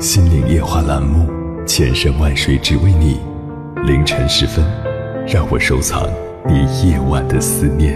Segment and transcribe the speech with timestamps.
[0.00, 1.30] 心灵夜话》栏目，
[1.64, 3.20] 千山万水只为你。
[3.86, 4.64] 凌晨时分，
[5.26, 6.08] 让我收藏
[6.48, 7.94] 你夜晚的思念。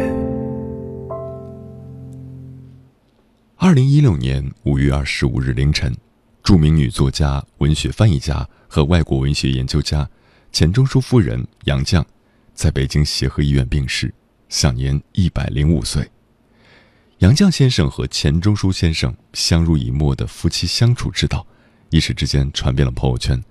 [3.56, 5.92] 二零一六年五月二十五日凌晨，
[6.44, 10.08] 著名女作家、文学翻译家和外国文学研究家
[10.52, 12.04] 钱钟书夫人杨绛。
[12.54, 14.14] 在北京协和医院病逝，
[14.48, 16.08] 享年一百零五岁。
[17.18, 21.46] 杨绛先生和钱钟书先生相濡以沫的夫妻相处之道，
[21.90, 23.42] 一时之间传遍了朋友圈，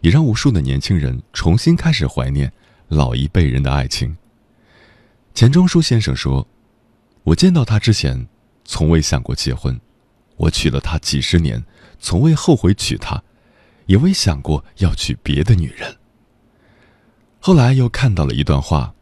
[0.00, 2.52] 也让无数的年轻人重新开始怀念
[2.88, 4.16] 老一辈人的爱情。
[5.34, 6.46] 钱钟书先生说
[7.24, 8.26] ：“我见到他之前，
[8.64, 9.74] 从未想过结婚；
[10.36, 11.62] 我娶了她几十年，
[11.98, 13.22] 从未后悔娶她，
[13.86, 15.96] 也未想过要娶别的女人。”
[17.38, 18.94] 后来又看到了一段话，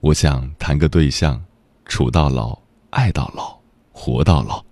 [0.00, 1.42] 我想谈个对象，
[1.86, 3.58] 处到老，爱到老，
[3.92, 4.64] 活到老，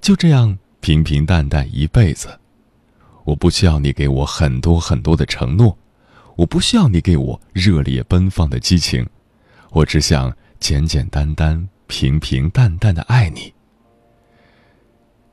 [0.00, 2.39] 就这样平平淡淡一辈子。
[3.24, 5.76] 我不需要你给我很多很多的承诺，
[6.36, 9.06] 我不需要你给我热烈奔放的激情，
[9.70, 13.52] 我只想简简单单、平平淡淡的爱你。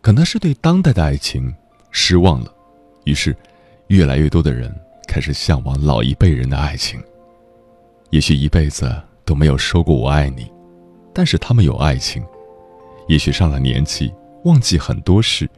[0.02, 1.54] 可能是对当代的爱情
[1.92, 2.54] 失望了，
[3.06, 3.36] 于是
[3.88, 4.74] 越来越多的人。
[5.08, 7.02] 开始向往老一辈人的爱情。
[8.10, 8.94] 也许一辈子
[9.24, 10.52] 都没有说过我爱你，
[11.14, 12.22] 但是他们有爱情。
[13.08, 15.50] 也许上了年纪，忘记很多事，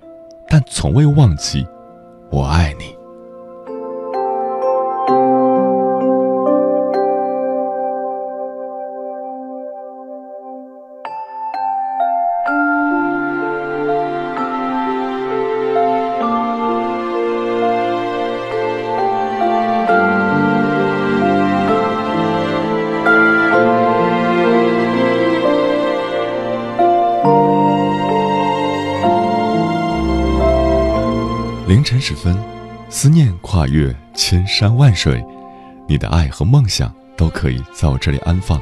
[0.47, 1.65] 但从未忘记
[2.29, 2.98] 我爱你。
[31.69, 32.35] 凌晨时分，
[32.89, 35.23] 思念跨越千山万水，
[35.87, 38.59] 你的爱和梦想都可以在我这里安放。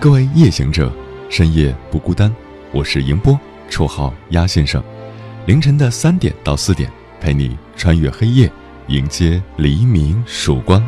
[0.00, 0.90] 各位夜行者，
[1.28, 2.34] 深夜不孤单，
[2.72, 3.38] 我是迎波，
[3.68, 4.82] 绰号鸭先生。
[5.44, 8.50] 凌晨的三点到四点，陪你穿越黑夜，
[8.86, 10.82] 迎接黎明曙光。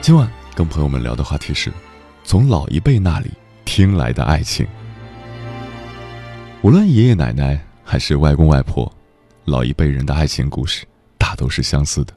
[0.00, 1.72] 今晚跟朋友们聊的话题是，
[2.22, 3.32] 从老一辈那里
[3.64, 4.64] 听来的爱情。
[6.60, 8.92] 无论爷爷奶奶还是外公外婆，
[9.44, 10.84] 老一辈人的爱情故事
[11.16, 12.12] 大都是相似的，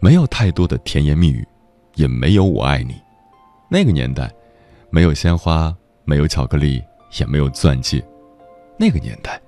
[0.00, 1.46] 没有太多的甜言蜜语，
[1.94, 2.98] 也没有我爱你。
[3.70, 4.32] 那个年代，
[4.88, 5.76] 没有鲜花，
[6.06, 6.82] 没有巧克力，
[7.20, 8.02] 也没有钻戒。
[8.78, 9.38] 那个年代，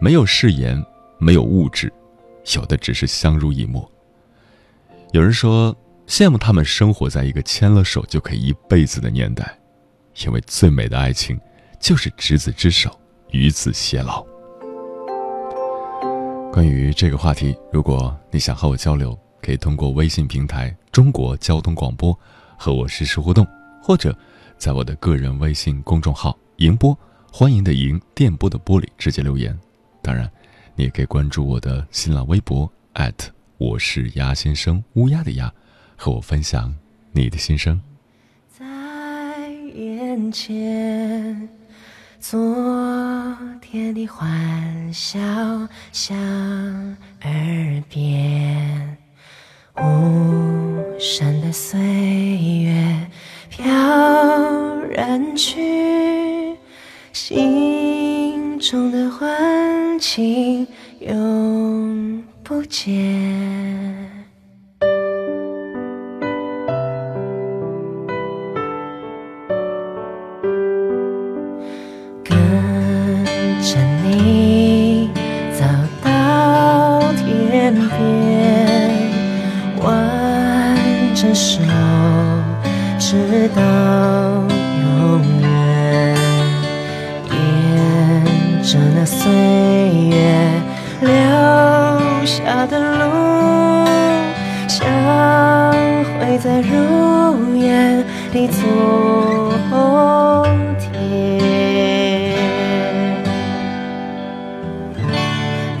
[0.00, 0.82] 没有誓言，
[1.18, 1.92] 没有物质，
[2.54, 3.88] 有的只是相濡以沫。
[5.12, 5.76] 有人说
[6.06, 9.54] 羡慕他们生活在一个牵了手就可以一辈子的年代，
[10.24, 11.38] 因为最美的爱情
[11.78, 12.90] 就是执子之手。
[13.30, 14.24] 与子偕老。
[16.52, 22.18] 关于这个话题，如果你想和我交流，可以通过微信平台“中国交通广播”
[22.56, 23.46] 和我实时互动，
[23.82, 24.16] 或者
[24.56, 26.98] 在我的个人微信公众号“迎波”，
[27.30, 29.58] 欢迎的迎，电波的波里直接留言。
[30.00, 30.30] 当然，
[30.74, 32.70] 你也可以关注我的新浪微博
[33.58, 35.52] 我是鸭先生，乌鸦的鸭，
[35.96, 36.74] 和我分享
[37.12, 37.80] 你的心声。
[38.48, 38.64] 在
[39.74, 41.48] 眼前。
[42.18, 45.18] 昨天的欢笑
[45.92, 46.16] 响
[47.22, 48.96] 耳边，
[49.76, 53.08] 无声的岁月
[53.48, 53.64] 飘
[54.90, 56.56] 然去，
[57.12, 60.66] 心中的欢情
[61.00, 63.45] 永不见。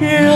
[0.00, 0.35] you.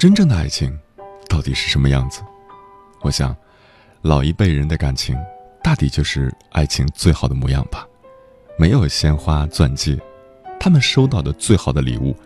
[0.00, 0.74] 真正的爱情
[1.28, 2.22] 到底是什么样子？
[3.02, 3.36] 我想，
[4.00, 5.14] 老一辈人的感情
[5.62, 7.86] 大抵就是爱情最好的模样吧。
[8.58, 10.00] 没有鲜花钻戒，
[10.58, 12.16] 他们收到的最好的礼物，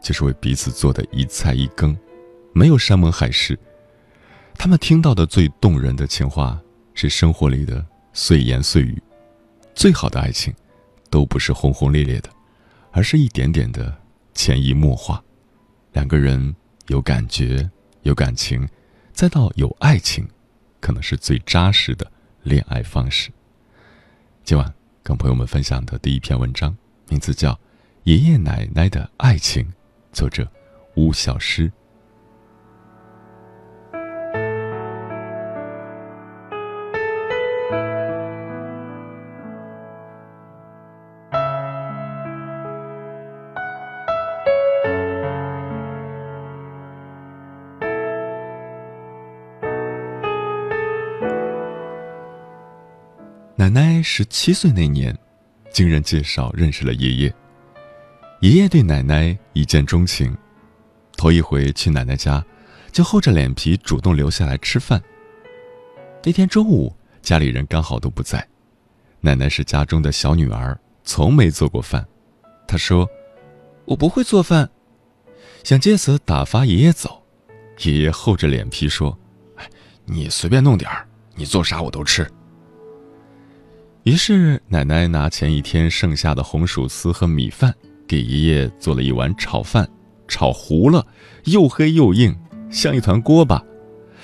[0.00, 1.94] 就是为彼此做的一菜一羹。
[2.54, 3.58] 没有山盟海誓，
[4.54, 6.58] 他们听到的最动人的情话，
[6.94, 9.02] 是生活里的碎言碎语。
[9.74, 10.50] 最好的爱情，
[11.10, 12.30] 都不是轰轰烈烈的，
[12.90, 13.94] 而是一点点的
[14.32, 15.22] 潜移默化。
[15.92, 16.56] 两个人。
[16.88, 17.70] 有感觉，
[18.02, 18.66] 有感情，
[19.12, 20.26] 再到有爱情，
[20.80, 22.10] 可能是最扎实的
[22.42, 23.30] 恋爱方式。
[24.42, 26.74] 今晚跟朋友们分享的第一篇文章，
[27.10, 27.52] 名字叫
[28.04, 29.62] 《爷爷奶奶的爱情》，
[30.14, 30.50] 作者
[30.94, 31.70] 吴小诗。
[54.10, 55.16] 十七岁那年，
[55.70, 57.34] 经人介绍认识了爷爷。
[58.40, 60.34] 爷爷对奶奶一见钟情，
[61.14, 62.42] 头一回去奶奶家，
[62.90, 65.00] 就厚着脸皮主动留下来吃饭。
[66.24, 68.44] 那天中午，家里人刚好都不在，
[69.20, 72.04] 奶奶是家中的小女儿，从没做过饭。
[72.66, 73.06] 她说
[73.84, 74.70] ：“我不会做饭。”
[75.62, 77.22] 想借此打发爷爷走。
[77.80, 79.16] 爷爷厚着脸皮说
[79.56, 79.68] ：“哎，
[80.06, 82.26] 你随便弄点儿，你做啥我都吃。”
[84.08, 87.74] 于是，奶奶拿前一天剩下的红薯丝和米饭，
[88.06, 89.86] 给爷爷做了一碗炒饭，
[90.26, 91.06] 炒糊了，
[91.44, 92.34] 又黑又硬，
[92.70, 93.62] 像一团锅巴。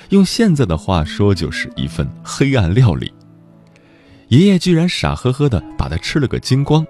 [0.09, 3.13] 用现在的话说，就是一份黑暗料理。
[4.29, 6.83] 爷爷居然傻呵呵的把它吃了个精光，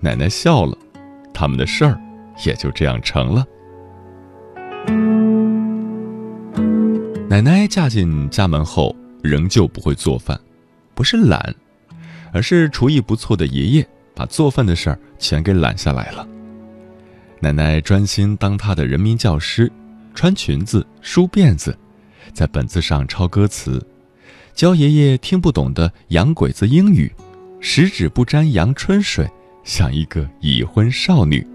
[0.00, 0.74] 奶奶笑了，
[1.34, 2.00] 他们的事儿
[2.46, 3.44] 也就这样成了。
[7.28, 10.40] 奶奶嫁进家门后，仍旧不会做饭，
[10.94, 11.54] 不是懒，
[12.36, 16.28] 而是厨艺不错的爷爷把做饭的事儿全给揽下来了。
[17.40, 19.72] 奶奶专心当她的人民教师，
[20.14, 21.74] 穿裙子，梳辫子。
[22.34, 23.82] 在本子上抄歌词，
[24.52, 27.10] 教爷爷听不懂的洋鬼子英语，
[27.58, 29.26] 十指不沾阳春水，
[29.64, 31.46] 像一个已婚少女。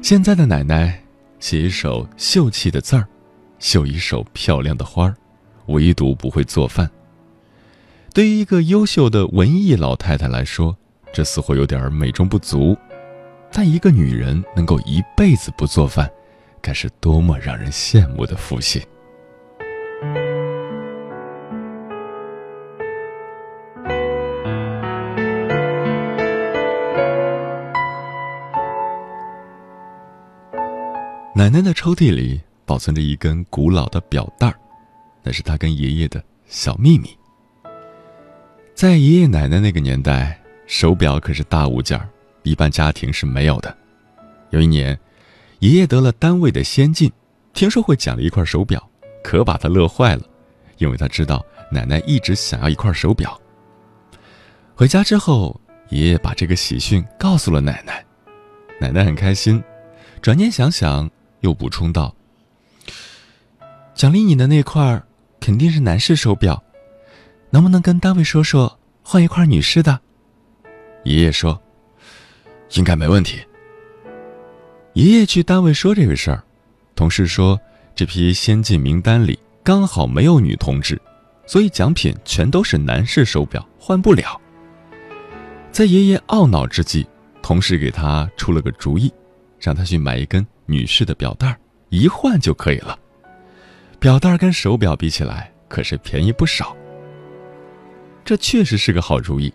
[0.00, 0.98] 现在的奶奶
[1.38, 3.06] 写一首秀气的字儿，
[3.58, 5.14] 绣一手漂亮的花儿，
[5.66, 6.90] 唯独不会做饭。
[8.14, 10.76] 对于一个优秀的文艺老太太来说，
[11.14, 12.76] 这似乎有点美中不足。
[13.50, 16.10] 但一个女人能够一辈子不做饭。
[16.60, 18.82] 该是多么让人羡慕的福气！
[31.34, 34.54] 奶奶的抽屉里保存着一根古老的表带儿，
[35.22, 37.08] 那是她跟爷爷的小秘密。
[38.74, 42.08] 在爷爷奶奶那个年代，手表可是大物件儿，
[42.42, 43.76] 一般家庭是没有的。
[44.50, 44.98] 有一年。
[45.60, 47.08] 爷爷得了单位的先进，
[47.52, 48.84] 听说会奖励一块手表，
[49.22, 50.22] 可把他乐坏了，
[50.78, 53.40] 因为他知道奶奶一直想要一块手表。
[54.74, 55.60] 回家之后，
[55.90, 58.04] 爷爷把这个喜讯告诉了奶奶，
[58.80, 59.62] 奶奶很开心，
[60.20, 61.08] 转念想想，
[61.42, 62.12] 又补充道
[63.94, 65.00] ：“奖励你的那块
[65.38, 66.60] 肯定是男士手表，
[67.52, 70.00] 能不能跟单位说说换一块女士的？”
[71.04, 71.60] 爷爷说
[72.74, 73.40] ：“应该没问题。”
[74.94, 76.42] 爷爷去单位说这个事儿，
[76.94, 77.58] 同事说
[77.94, 81.00] 这批先进名单里刚好没有女同志，
[81.46, 84.40] 所以奖品全都是男士手表，换不了。
[85.70, 87.06] 在爷爷懊恼之际，
[87.42, 89.12] 同事给他出了个主意，
[89.58, 92.98] 让他去买一根女士的表带，一换就可以了。
[93.98, 96.76] 表带跟手表比起来可是便宜不少。
[98.24, 99.52] 这确实是个好主意，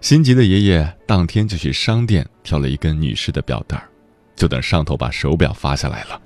[0.00, 3.82] 心急的爷爷当天就去商店挑了一根女士的表带。
[4.36, 6.20] 就等上头把手表发下来了。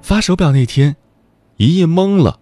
[0.00, 0.96] 发手表那天，
[1.58, 2.40] 爷爷懵了，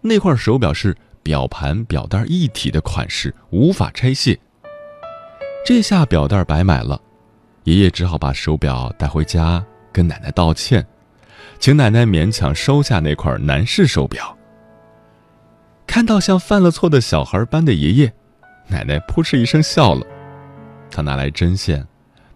[0.00, 4.36] 那块手表是表盘表带一体的款式，无法拆卸。
[5.64, 7.00] 这下表带白买了，
[7.62, 10.84] 爷爷只好把手表带回家跟奶奶道歉，
[11.60, 14.35] 请奶奶勉强收下那块男士手表。
[15.86, 18.12] 看到像犯了错的小孩般的爷爷，
[18.68, 20.06] 奶奶扑哧一声笑了，
[20.90, 21.86] 她拿来针线。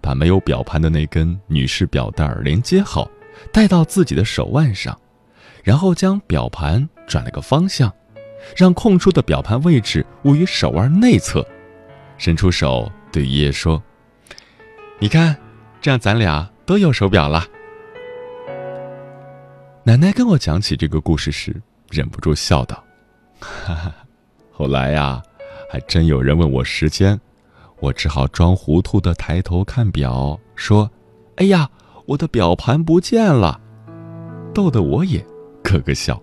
[0.02, 3.06] 把没有表盘的那根女士表带连接好，
[3.52, 4.98] 戴到自己的手腕上，
[5.62, 7.92] 然后将表盘转了个方向，
[8.56, 11.46] 让空出的表盘位置位于手腕内侧，
[12.16, 13.82] 伸出手对爷爷说
[14.98, 15.36] ：“你看，
[15.82, 17.44] 这样咱俩都有手表了。”
[19.84, 21.54] 奶奶跟我讲起这个故事时，
[21.90, 22.82] 忍不住笑道
[23.40, 23.94] ：“哈哈，
[24.52, 25.22] 后来呀，
[25.70, 27.18] 还真有人问我时间。”
[27.80, 30.90] 我只好装糊涂的抬头看表，说
[31.36, 31.66] ：“哎呀，
[32.04, 33.58] 我的表盘不见了！”
[34.52, 35.24] 逗得我也
[35.62, 36.20] 咯咯笑。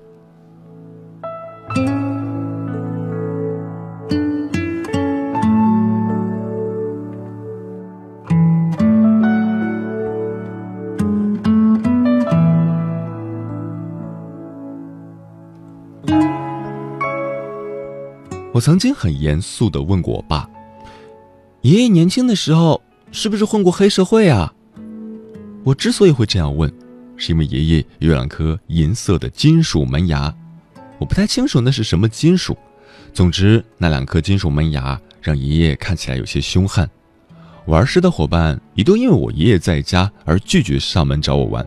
[18.57, 20.49] 我曾经很严肃的问过我爸。
[21.61, 24.51] 爷爷年轻的时候是不是混过黑社会啊？
[25.63, 26.71] 我之所以会这样问，
[27.17, 30.33] 是因为爷爷有两颗银色的金属门牙，
[30.97, 32.57] 我不太清楚那是什么金属。
[33.13, 36.89] 总之，那两颗金属门牙让爷爷看起来有些凶悍。
[37.67, 41.63] 玩时的伙伴一度因为我爷爷在家而拒绝上门找我玩。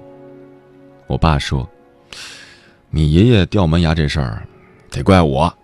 [1.06, 1.68] 我爸说
[2.90, 4.44] ：“你爷爷掉门牙这事儿，
[4.90, 5.54] 得怪我。”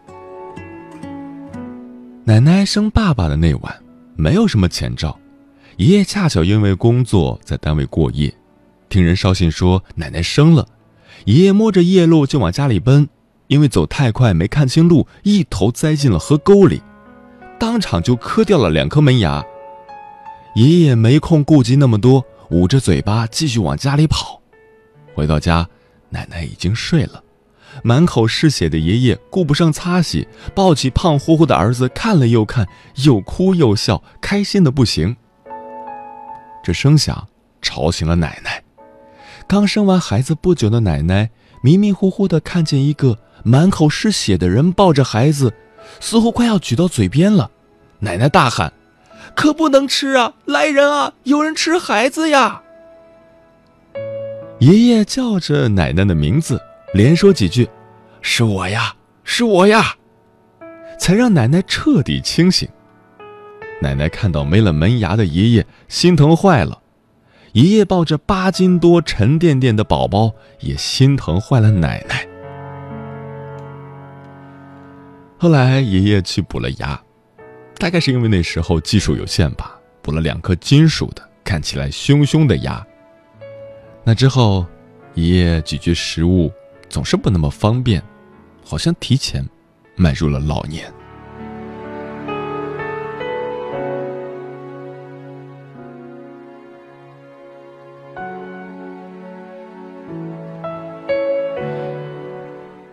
[2.29, 3.83] 奶奶生爸爸的那晚。
[4.17, 5.17] 没有什么前兆，
[5.77, 8.35] 爷爷恰巧因为工作在单位过夜，
[8.89, 10.67] 听人捎信说奶奶生了，
[11.27, 13.09] 爷爷摸着夜路就往家里奔，
[13.47, 16.83] 因为走太快没看清路，一头栽进了河沟里，
[17.61, 19.45] 当场就磕掉了两颗门牙。
[20.57, 24.43] 爷爷没空顾及那么多，捂着嘴巴继续往家里跑，
[25.15, 25.69] 回到家，
[26.09, 27.23] 奶奶已经睡了。
[27.83, 32.67] 满口是血的爷爷顾不上擦洗，抱起胖乎乎的儿子看了又看，
[33.05, 35.17] 又哭又笑，开心的不行。
[36.63, 37.29] 这声响
[37.63, 38.63] 吵醒了奶奶。
[39.47, 41.31] 刚生完孩子不久的奶奶
[41.63, 45.53] 迷迷糊糊的看见一个满口是血的人抱着孩子，
[46.01, 47.51] 似乎快要举到嘴边了。
[48.01, 48.73] 奶奶大喊
[49.37, 50.35] ：“可不能吃啊！
[50.45, 51.13] 来人啊！
[51.23, 52.63] 有人吃孩子呀！”
[54.59, 56.61] 爷爷叫着奶奶的名字，
[56.93, 57.69] 连说几句
[58.23, 59.95] ：“是我呀，是我呀！”
[60.99, 62.69] 才让奶奶彻底清醒。
[63.83, 66.81] 奶奶看到没了门牙的爷爷，心疼坏了。
[67.53, 72.27] 爷爷抱着八斤多沉甸甸的宝宝，也心疼坏了奶奶。
[75.39, 76.99] 后来爷爷去补了牙，
[77.79, 82.85] 大概是因为那时候技术有限吧，补了两颗金属的，看起来凶凶的牙。
[84.03, 84.65] 那之后，
[85.15, 86.51] 爷爷咀嚼食物
[86.89, 88.03] 总是不那么方便，
[88.65, 89.47] 好像提前
[89.97, 90.93] 迈入了老年。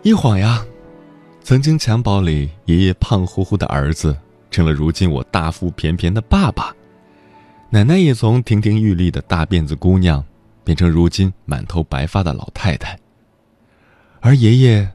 [0.01, 0.65] 一晃呀，
[1.41, 4.13] 曾经襁褓里爷爷胖乎乎的儿子，
[4.51, 6.75] 成了如今我大腹便便的爸爸；
[7.69, 10.21] 奶奶也从亭亭玉立的大辫子姑娘，
[10.65, 12.99] 变成如今满头白发的老太太。
[14.25, 14.89] 而爷爷，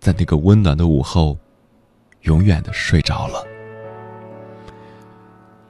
[0.00, 1.38] 在那个温暖的午后，
[2.24, 3.42] 永远的睡着了。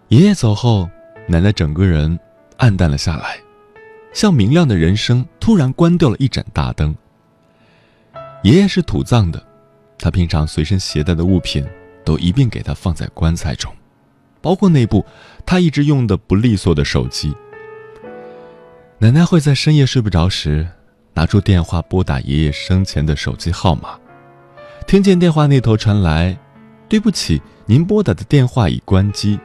[0.08, 0.90] 爷爷走后，
[1.28, 2.18] 奶奶整个人
[2.56, 3.38] 暗淡了下来，
[4.12, 6.92] 像明亮的人生突然关掉了一盏大灯。
[8.42, 9.40] 爷爷是土葬的，
[9.98, 11.64] 他平常随身携带的物品
[12.04, 13.72] 都一并给他放在棺材中，
[14.40, 15.06] 包括那部
[15.46, 17.32] 他一直用的不利索的手机。
[18.98, 20.66] 奶奶会在深夜睡不着时，
[21.16, 23.98] 拿出电话拨打爷爷生前的手机号码，
[24.86, 26.38] 听见电话那头传来
[26.90, 29.40] “对不起，您拨打的电话已关机”，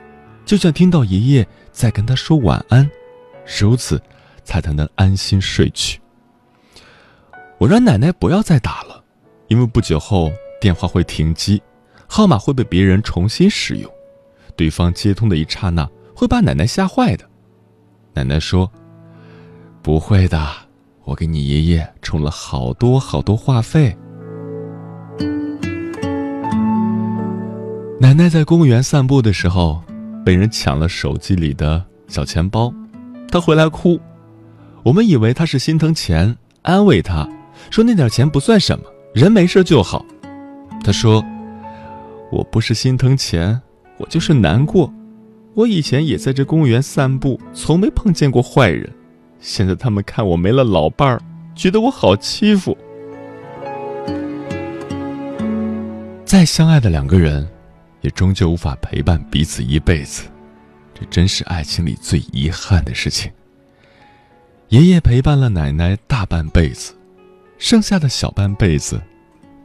[0.46, 2.92] 就像听到爷爷在跟他说晚安，
[3.58, 4.02] 如此，
[4.44, 6.02] 才才能安心睡去。
[7.58, 9.02] 我让奶奶不要再打了，
[9.48, 10.30] 因为不久后
[10.60, 11.64] 电话会停机，
[12.06, 13.90] 号码会被别人重新使用，
[14.58, 17.24] 对方接通的一刹那会把奶奶吓坏的。
[18.14, 18.70] 奶奶说
[19.82, 20.46] ：“不会的，
[21.04, 23.96] 我给你爷爷充了好多好多话费。”
[28.00, 29.82] 奶奶在公园散步的时候，
[30.26, 32.74] 被人抢了手机里的小钱包，
[33.30, 34.00] 她回来哭，
[34.84, 37.28] 我们以为她是心疼钱，安慰她。
[37.70, 40.04] 说那点钱不算什么，人没事就好。
[40.84, 41.24] 她说
[42.32, 43.62] ：“我不是心疼钱，
[43.98, 44.92] 我就是难过。
[45.54, 48.92] 我以前也在这公园散步，从没碰见过坏人。
[49.42, 51.22] 现在他们看我没了老伴儿，
[51.56, 52.78] 觉得我好欺负。
[56.24, 57.46] 再相爱的两个人，
[58.00, 60.24] 也终究无法陪伴彼此一辈子。
[60.94, 63.30] 这真是爱情里最遗憾的事情。
[64.70, 66.94] 爷爷陪伴了奶奶大半辈子。”
[67.58, 69.00] 剩下的小半辈子，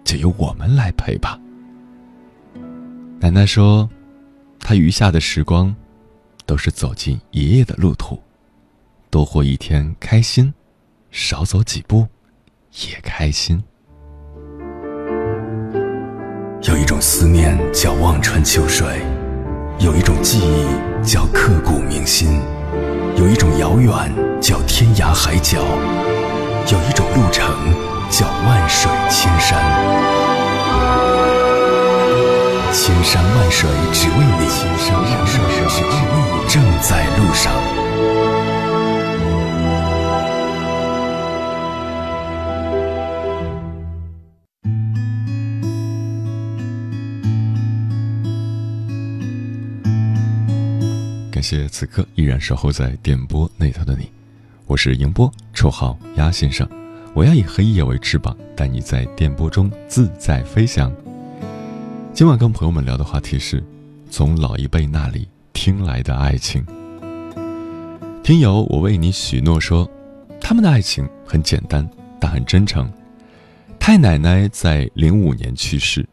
[0.05, 1.41] 就由我们来陪吧。
[3.19, 3.89] 奶奶说，
[4.59, 5.75] 她余下的时光，
[6.45, 8.21] 都是走进爷爷的路途，
[9.11, 10.53] 多活一天开心，
[11.11, 12.07] 少走几步，
[12.89, 13.63] 也开心。
[16.63, 19.01] 有一种思念叫望穿秋水，
[19.79, 20.67] 有一种记忆
[21.07, 22.41] 叫刻骨铭心，
[23.17, 23.93] 有一种遥远
[24.41, 25.65] 叫天涯海角。
[26.69, 27.47] 有一种路程
[28.11, 29.57] 叫万水千山，
[32.73, 37.53] 千山万水只为你，千山万水只为你，正在路上。
[51.47, 54.11] 谢此刻依然守候在电波那头的你。
[54.67, 56.69] 我是迎波，绰号鸭先生。
[57.15, 60.93] 我要以黑夜为翅膀，带你在电波中自在飞翔。
[62.13, 63.63] 今晚跟朋友们聊的话题是：
[64.11, 66.67] 从老一辈那里听来的爱情。
[68.25, 69.89] 听友，我为你许诺说，
[70.41, 72.93] 他们的爱情很简单，但很真诚。
[73.79, 76.05] 太奶奶在零五年去世，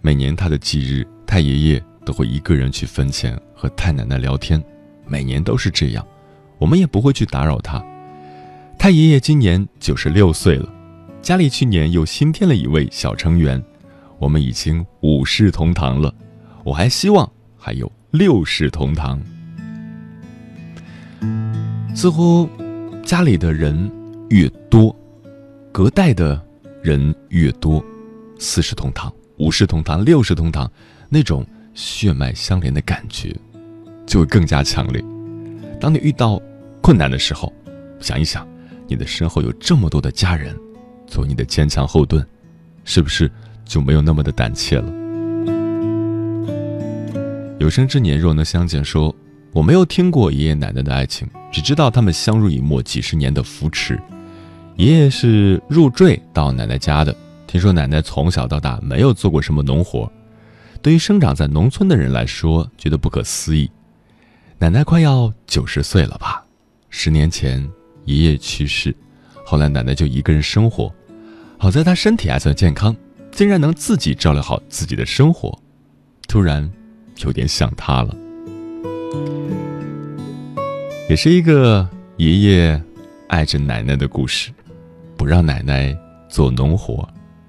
[0.00, 4.62] 每年她的忌日，太爷爷都会一个人去坟前和太奶奶聊天，
[5.06, 6.02] 每年都是这样，
[6.56, 7.84] 我们也不会去打扰她。
[8.78, 10.66] 太爷爷今年九十六岁了，
[11.20, 13.62] 家里去年又新添了一位小成员，
[14.18, 16.14] 我们已经五世同堂了，
[16.64, 19.20] 我还希望还有六世同堂。
[21.94, 22.48] 似乎
[23.04, 23.92] 家里的人
[24.30, 24.96] 越多，
[25.70, 26.42] 隔代的
[26.82, 27.84] 人越多，
[28.38, 30.72] 四世同堂、五世同堂、六世同堂，
[31.10, 31.44] 那种
[31.74, 33.36] 血脉相连的感觉
[34.10, 35.00] 就会更加强烈。
[35.80, 36.42] 当你遇到
[36.80, 37.52] 困难的时候，
[38.00, 38.44] 想一想，
[38.88, 40.52] 你的身后有这么多的家人，
[41.06, 42.26] 做你的坚强后盾，
[42.84, 43.30] 是不是
[43.64, 44.92] 就没有那么的胆怯了？
[47.60, 49.14] 有生之年若能相见，说
[49.52, 53.96] 我没有听过爷爷奶奶的爱情，只知道他们相濡以沫几十年的扶持。
[54.74, 57.14] 爷爷是入赘到奶奶家的，
[57.46, 60.10] 听说奶奶从小到大没有做过什么农活，
[60.82, 63.70] 对于生长在农村的人来说，觉得不可思议。
[64.60, 66.44] 奶奶快要九十岁了吧？
[66.90, 67.66] 十年前
[68.04, 68.94] 爷爷去世，
[69.42, 70.94] 后来奶奶就一个人生活，
[71.58, 72.94] 好在她身体还算健康，
[73.32, 75.58] 竟然能自己照料好自己的生活。
[76.28, 76.70] 突然。
[77.22, 78.16] 有点想他了，
[81.06, 82.82] 也是一个爷爷
[83.28, 84.50] 爱着奶奶的故事，
[85.18, 85.94] 不让奶奶
[86.30, 87.06] 做农活，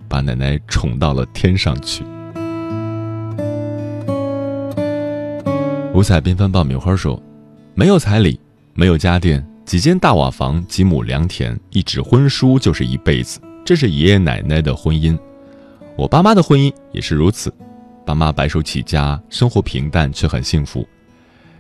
[0.10, 2.04] 把奶奶宠到了天上去。
[5.94, 7.22] 五彩缤纷爆米花说
[7.76, 8.40] ：“没有彩礼，
[8.74, 13.42] 没有家电，几间大瓦房，几亩良田，一纸婚书就是一辈子。
[13.66, 15.20] 这是爷爷奶奶的婚姻，
[15.98, 17.54] 我爸妈的婚姻也是如此。”
[18.06, 20.88] 爸妈白手起家，生活平淡却很幸福。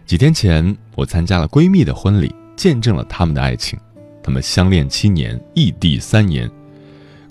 [0.05, 3.77] 几天前，我参加了闺蜜的婚礼，见证了他们的爱情。
[4.23, 6.49] 他们相恋七年，异地三年。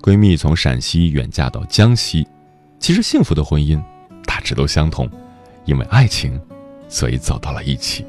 [0.03, 2.29] 闺蜜从陕西远嫁到江西。
[2.79, 3.83] 其实，幸福的婚姻
[4.27, 5.09] 大致都相同，
[5.65, 6.39] 因为爱情，
[6.91, 8.05] 所以走到了一起。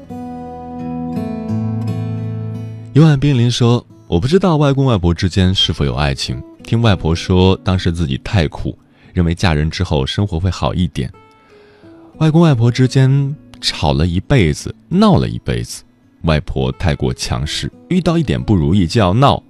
[2.92, 6.42] 幽暗冰凌说：“我不知道外公外婆之间是否有爱情。
[6.62, 8.76] 听外婆说，当时自己太苦。”
[9.14, 11.12] 认为嫁人之后生活会好一点。
[12.16, 15.82] 外公外婆之间吵了一辈子，闹了一辈子。
[16.22, 19.42] 外婆太过强势，遇到一点不如意就要闹。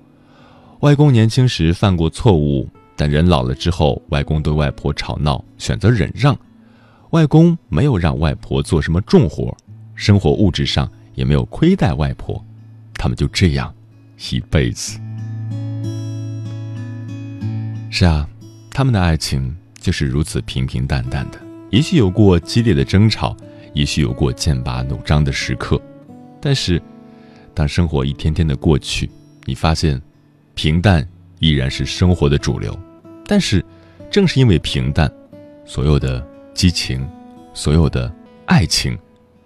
[0.80, 6.36] 外公年轻时犯过错误，但人老了之后，外公对外婆吵闹，选择忍让。
[7.12, 9.54] 外公没有让外婆做什么重活，
[9.94, 12.42] 生活物质上也没有亏待外婆。
[12.94, 13.72] 他们就这样
[14.30, 14.98] 一辈子。
[17.90, 18.28] 是啊。
[18.74, 23.36] 他们的爱情就是如此平平淡淡的，也许有过激烈的争吵，
[23.74, 25.78] 也许有过剑拔弩张的时刻，
[26.40, 26.80] 但是，
[27.52, 29.10] 当生活一天天的过去，
[29.44, 30.00] 你发现，
[30.54, 31.06] 平淡
[31.38, 32.74] 依然是生活的主流。
[33.26, 33.62] 但是，
[34.10, 35.12] 正是因为平淡，
[35.66, 37.08] 所有的激情，
[37.54, 38.12] 所有的
[38.46, 38.98] 爱情，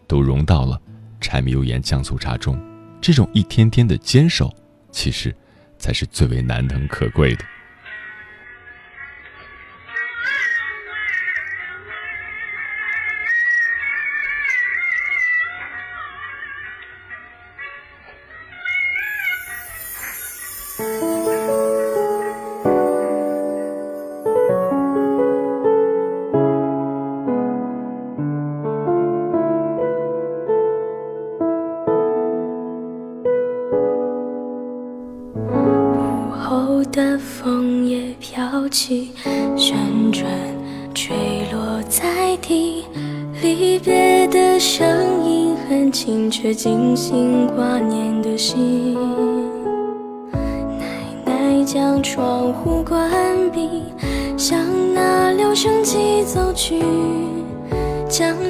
[0.07, 0.81] 都融到了
[1.21, 2.61] 柴米油盐酱醋茶中。
[3.01, 4.53] 这种一天天的坚守，
[4.91, 5.35] 其实，
[5.79, 7.45] 才是最为难能可贵的。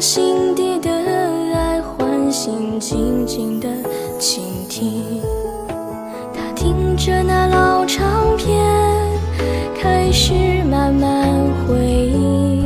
[0.00, 0.90] 心底的
[1.54, 3.68] 爱唤醒，静静的
[4.18, 5.22] 倾听。
[6.35, 8.62] 他听着那老唱片，
[9.80, 10.35] 开始
[10.70, 11.26] 慢慢
[11.66, 12.62] 回忆，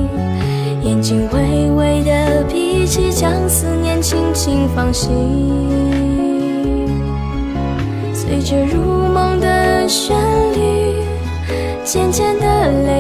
[0.83, 4.01] 眼睛微微的闭起，将思念。
[4.03, 5.11] 轻轻放行，
[8.15, 10.17] 随着入梦的旋
[10.55, 11.05] 律，
[11.85, 13.00] 渐渐的泪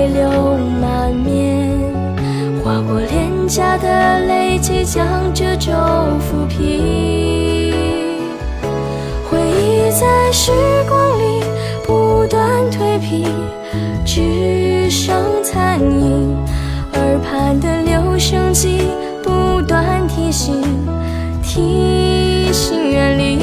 [3.50, 5.72] 下的泪即将褶皱
[6.20, 7.74] 抚平。
[9.28, 10.52] 回忆在时
[10.88, 11.42] 光里
[11.84, 13.26] 不断蜕皮，
[14.06, 16.38] 只剩残影，
[16.92, 18.82] 耳畔的留声机。
[19.24, 20.62] 不断提醒，
[21.42, 23.40] 提醒远离，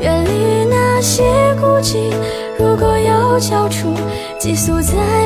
[0.00, 1.22] 远离那些
[1.60, 2.10] 孤寂。
[2.58, 3.92] 如果要交出
[4.38, 5.23] 寄宿在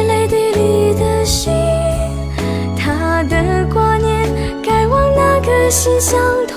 [5.70, 6.47] 心相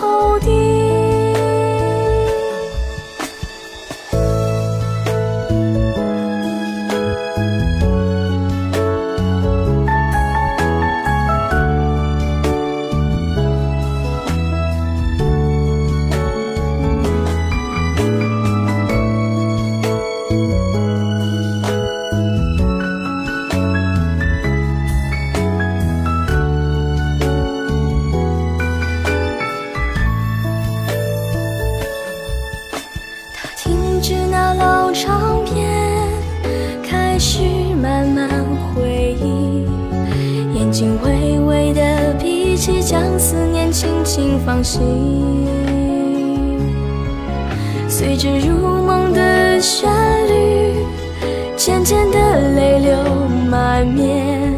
[53.82, 54.54] 满面，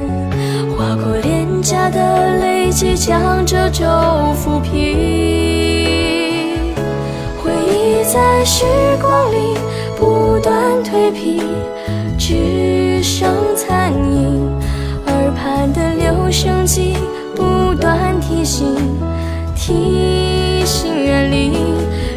[0.75, 3.85] 划过脸颊的泪迹将褶皱
[4.35, 4.73] 抚平。
[7.41, 8.65] 回忆在时
[9.01, 9.57] 光里
[9.97, 11.41] 不断蜕皮，
[12.17, 14.51] 只剩残影。
[15.07, 16.97] 耳畔的留声机
[17.33, 18.75] 不断提醒，
[19.55, 21.53] 提醒远离，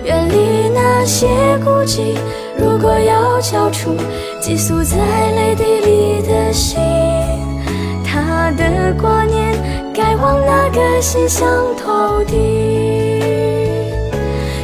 [0.04, 1.28] 远离那些
[1.64, 2.16] 孤寂。
[2.58, 3.94] 如果要交出
[4.40, 6.80] 寄宿在泪滴里的心，
[8.86, 9.52] 的挂念
[9.92, 12.36] 该往哪个心乡投递？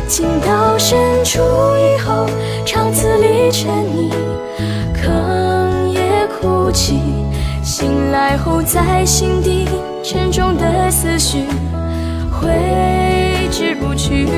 [0.07, 1.41] 情到深处
[1.77, 2.27] 以后，
[2.65, 4.13] 长此里沉溺，
[4.95, 7.01] 哽咽哭泣。
[7.65, 9.67] 醒来后，在心底
[10.05, 11.47] 沉重的思绪
[12.31, 14.29] 挥之不去。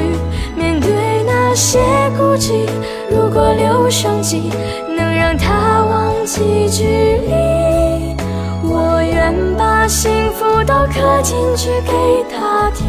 [0.56, 0.90] 面对
[1.26, 1.78] 那些
[2.16, 2.66] 孤寂，
[3.10, 4.50] 如果留声机
[4.96, 6.84] 能让他忘记距
[7.26, 8.14] 离，
[8.62, 12.86] 我愿把幸福都刻进去给他听。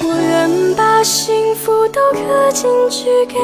[0.00, 3.38] 我愿把幸福都刻进去给